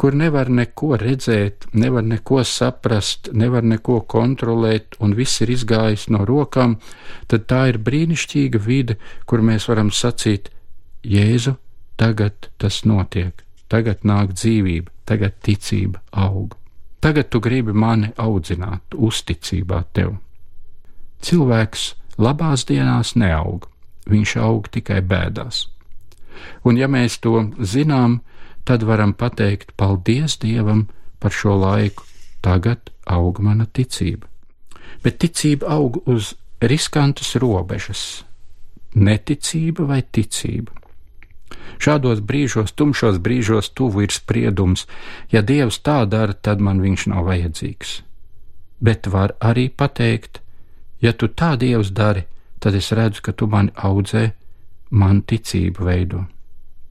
kur 0.01 0.15
nevar 0.17 0.49
neko 0.51 0.97
redzēt, 1.01 1.67
nevar 1.75 2.07
neko 2.07 2.41
saprast, 2.47 3.29
nevar 3.35 3.67
neko 3.67 4.01
kontrolēt, 4.15 4.97
un 5.03 5.15
viss 5.19 5.43
ir 5.45 5.53
izgājis 5.53 6.09
no 6.15 6.25
rokām, 6.29 6.79
tad 7.29 7.47
tā 7.51 7.67
ir 7.73 7.81
brīnišķīga 7.83 8.63
vide, 8.63 8.99
kur 9.27 9.45
mēs 9.45 9.69
varam 9.71 9.91
sacīt: 9.91 10.49
Jēzu, 11.03 11.57
tagad 12.01 12.49
tas 12.59 12.83
notiek, 12.89 13.45
tagad 13.69 14.07
nāk 14.09 14.35
dzīvība, 14.39 14.91
tagad 15.05 15.39
ticība 15.43 16.01
aug. 16.11 16.57
Tagad 17.03 17.33
tu 17.35 17.41
gribi 17.43 17.73
mani 17.75 18.13
audzināt 18.17 18.95
uzticībā 18.95 19.83
tev. 19.93 20.15
Cilvēks 21.23 21.87
labās 22.23 22.63
dienās 22.69 23.17
neaug, 23.19 23.67
viņš 24.07 24.35
aug 24.39 24.69
tikai 24.71 25.01
bēdās. 25.03 25.67
Un 26.63 26.79
ja 26.79 26.87
mēs 26.87 27.19
to 27.23 27.49
zinām, 27.59 28.21
tad 28.65 28.87
varam 28.87 29.15
pateikt 29.19 29.75
paldies 29.77 30.39
Dievam 30.39 30.87
par 31.19 31.35
šo 31.35 31.57
laiku, 31.59 32.07
tagad 32.43 32.91
aug 33.07 33.41
mana 33.43 33.67
ticība. 33.67 34.29
Bet 35.03 35.19
ticība 35.19 35.75
aug 35.75 35.99
uz 36.07 36.35
riskantas 36.63 37.35
robežas- 37.35 38.23
neticība 39.09 39.87
vai 39.87 40.03
ticība. 40.03 40.73
Šādos 41.83 42.23
brīžos, 42.23 42.75
tumšos 42.79 43.19
brīžos, 43.23 43.73
tuvu 43.75 44.05
ir 44.07 44.15
spriedums. 44.15 44.87
Ja 45.33 45.43
Dievs 45.43 45.81
tā 45.83 46.03
dara, 46.07 46.35
tad 46.35 46.61
man 46.61 46.83
viņš 46.83 47.09
nav 47.13 47.27
vajadzīgs. 47.31 48.03
Bet 48.83 49.07
var 49.07 49.35
arī 49.41 49.69
pateikt, 49.71 50.41
ja 51.01 51.13
tu 51.13 51.29
tā 51.29 51.57
Dievs 51.59 51.91
dari, 51.91 52.25
tad 52.63 52.75
es 52.79 52.93
redzu, 52.93 53.23
ka 53.23 53.33
tu 53.33 53.47
mani 53.47 53.75
audzē, 53.75 54.31
man 54.91 55.23
ticību 55.23 55.87
veido. 55.87 56.25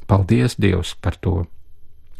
Paldies 0.07 0.57
Dievs 0.59 0.95
par 0.99 1.15
to! 1.15 1.45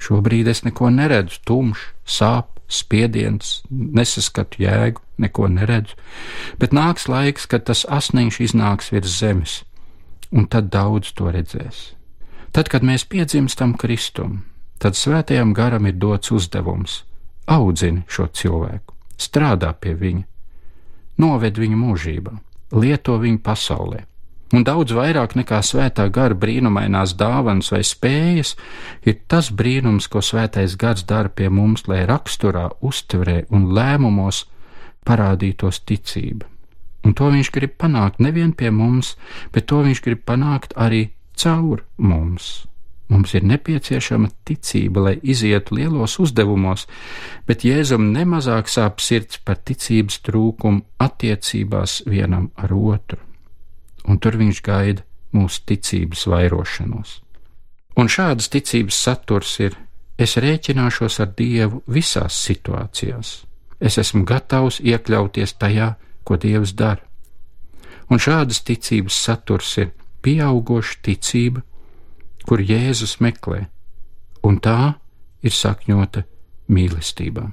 Šobrīd 0.01 0.47
es 0.49 0.63
neko 0.65 0.89
neredzu, 0.89 1.37
tumšs, 1.45 1.83
sāp, 2.07 2.57
spiediens, 2.71 3.59
nesaskatu 3.69 4.63
jēgu, 4.63 5.03
neko 5.21 5.49
neredzu, 5.51 5.97
bet 6.57 6.73
nāks 6.73 7.07
laiks, 7.11 7.45
kad 7.45 7.67
tas 7.67 7.83
asniņš 7.85 8.39
iznāks 8.47 8.89
virs 8.95 9.17
zemes, 9.19 9.57
un 10.31 10.47
tad 10.49 10.71
daudz 10.73 11.11
to 11.17 11.29
redzēs. 11.35 11.91
Tad, 12.51 12.67
kad 12.67 12.83
mēs 12.83 13.05
piedzimstam 13.07 13.73
Kristum, 13.79 14.41
tad 14.79 14.99
svētajam 14.99 15.53
garam 15.55 15.85
ir 15.87 15.95
dots 15.95 16.31
uzdevums- 16.31 17.03
audzini 17.57 18.03
šo 18.07 18.27
cilvēku, 18.27 18.93
strādā 19.17 19.73
pie 19.73 19.95
viņa, 19.95 20.23
noved 21.17 21.55
viņu 21.55 21.77
mūžībā, 21.77 22.39
lieto 22.71 23.17
viņu 23.17 23.39
pasaulē 23.39 24.05
un 24.55 24.65
daudz 24.67 24.93
vairāk 24.95 25.35
nekā 25.39 25.61
svētā 25.63 26.07
gara 26.11 26.35
brīnumainās 26.35 27.15
dāvanas 27.19 27.71
vai 27.73 27.81
spējas, 27.87 28.55
ir 29.07 29.19
tas 29.31 29.49
brīnums, 29.51 30.09
ko 30.11 30.23
svētais 30.23 30.75
gars 30.79 31.05
dara 31.07 31.29
pie 31.29 31.49
mums, 31.49 31.87
lai 31.87 32.03
raksturā, 32.09 32.67
uztverē 32.83 33.45
un 33.51 33.69
lēmumos 33.75 34.45
parādītos 35.07 35.81
ticība. 35.87 36.47
Un 37.05 37.15
to 37.17 37.31
viņš 37.33 37.49
grib 37.55 37.77
panākt 37.81 38.19
nevien 38.21 38.51
pie 38.53 38.69
mums, 38.69 39.15
bet 39.53 39.65
to 39.71 39.81
viņš 39.81 40.03
grib 40.05 40.21
panākt 40.27 40.75
arī 40.77 41.09
caur 41.41 41.85
mums. 41.97 42.67
Mums 43.11 43.33
ir 43.35 43.43
nepieciešama 43.43 44.29
ticība, 44.47 45.01
lai 45.07 45.15
izietu 45.19 45.75
lielos 45.75 46.15
uzdevumos, 46.23 46.85
bet 47.47 47.65
Jēzum 47.67 48.13
nemazāk 48.13 48.71
sāp 48.71 49.03
sirds 49.03 49.41
par 49.43 49.59
ticības 49.59 50.21
trūkumu 50.23 50.85
attiecībās 51.03 52.05
vienam 52.07 52.47
ar 52.55 52.71
otru 52.71 53.19
un 54.07 54.19
tur 54.19 54.37
viņš 54.39 54.61
gaida 54.65 55.05
mūsu 55.35 55.63
ticības 55.69 56.25
vairošanos. 56.31 57.19
Un 57.99 58.09
šādas 58.11 58.49
ticības 58.51 58.97
saturs 58.97 59.57
ir: 59.59 59.75
es 60.17 60.37
rēķināšos 60.37 61.19
ar 61.23 61.31
Dievu 61.37 61.81
visās 61.87 62.37
situācijās, 62.47 63.33
es 63.79 63.97
esmu 63.97 64.25
gatavs 64.25 64.79
iekļauties 64.79 65.57
tajā, 65.59 65.93
ko 66.23 66.37
Dievs 66.37 66.73
dara. 66.73 67.03
Un 68.11 68.19
šādas 68.19 68.61
ticības 68.67 69.15
saturs 69.15 69.77
ir 69.79 69.91
pieaugoša 70.21 70.99
ticība, 71.05 71.63
kur 72.47 72.61
Jēzus 72.61 73.19
meklē, 73.21 73.65
un 74.45 74.59
tā 74.61 74.95
ir 75.41 75.53
sakņota 75.53 76.25
mīlestībā. 76.71 77.49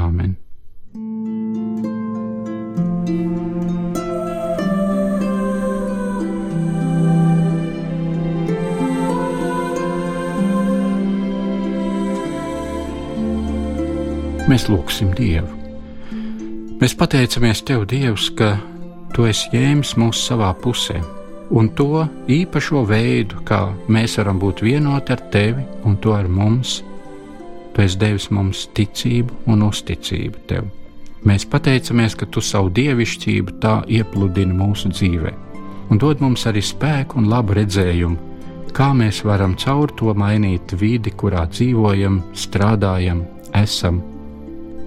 Āmen! 0.00 0.36
Mēs 14.50 14.66
lūgsim 14.66 15.12
Dievu. 15.14 15.46
Mēs 16.80 16.96
pateicamies 16.98 17.60
Tev, 17.62 17.84
Dievs, 17.86 18.32
ka 18.34 18.56
Tu 19.14 19.26
esi 19.26 19.50
ņēmis 19.52 19.96
mūs 19.98 20.20
savā 20.26 20.48
pusē, 20.62 20.96
un 21.50 21.70
to 21.74 22.04
īpašo 22.30 22.84
veidu, 22.88 23.42
kā 23.46 23.60
mēs 23.88 24.18
varam 24.20 24.38
būt 24.42 24.62
vienoti 24.66 25.14
ar 25.14 25.22
Tevi 25.32 25.64
un 25.84 25.96
to 26.02 26.14
ar 26.14 26.28
mums. 26.28 26.80
Tu 27.74 27.84
esi 27.84 27.98
devis 27.98 28.28
mums 28.34 28.66
ticību 28.74 29.44
un 29.50 29.66
uzticību 29.66 30.44
Tev. 30.50 30.68
Mēs 31.26 31.44
pateicamies, 31.50 32.16
ka 32.16 32.26
Tu 32.26 32.40
savu 32.40 32.70
dievišķību 32.74 33.58
tā 33.62 33.80
iepludini 33.88 34.56
mūsu 34.56 34.92
dzīvē, 34.94 35.34
un 35.90 36.00
dod 36.00 36.22
mums 36.24 36.46
arī 36.48 36.62
spēku 36.64 37.20
un 37.20 37.28
labu 37.28 37.58
redzējumu, 37.58 38.28
kā 38.72 38.92
mēs 38.96 39.24
varam 39.26 39.58
caur 39.58 39.92
to 39.98 40.14
mainīt 40.14 40.72
vidi, 40.80 41.12
kurā 41.12 41.44
dzīvojam, 41.50 42.22
strādājam, 42.32 43.26
esam 43.58 44.00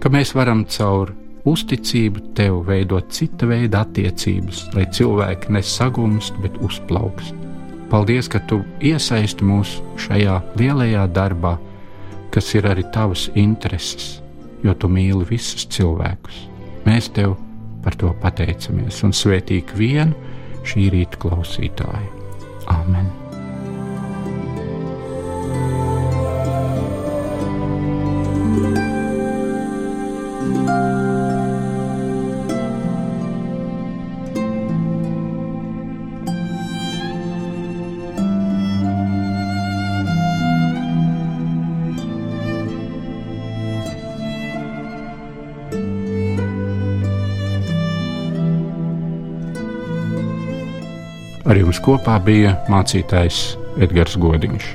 ka 0.03 0.09
mēs 0.11 0.33
varam 0.35 0.65
caur 0.67 1.13
uzticību 1.49 2.33
tev 2.37 2.61
veidot 2.67 3.11
cita 3.13 3.47
veida 3.49 3.83
attiecības, 3.83 4.67
lai 4.75 4.85
cilvēki 4.95 5.53
nesagumst, 5.53 6.37
bet 6.43 6.57
uzplaukst. 6.63 7.35
Paldies, 7.91 8.29
ka 8.31 8.41
tu 8.49 8.63
iesaisti 8.81 9.45
mūs 9.45 9.75
šajā 10.01 10.39
lielajā 10.57 11.05
darbā, 11.13 11.57
kas 12.33 12.53
ir 12.57 12.67
arī 12.71 12.85
tavas 12.95 13.27
intereses, 13.37 14.21
jo 14.63 14.73
tu 14.73 14.89
mīli 14.89 15.27
visus 15.29 15.67
cilvēkus. 15.75 16.45
Mēs 16.87 17.11
tev 17.13 17.35
par 17.83 17.99
to 17.99 18.13
pateicamies 18.23 19.03
un 19.05 19.13
svētīgi 19.13 19.77
vienu 19.77 20.31
šī 20.65 20.87
rīta 20.95 21.19
klausītāju. 21.21 22.23
Āmen! 22.71 23.22
Ar 51.53 51.59
jums 51.61 51.77
kopā 51.85 52.15
bija 52.25 52.55
mācītājs 52.65 53.43
Edgars 53.85 54.17
Godiņš. 54.17 54.71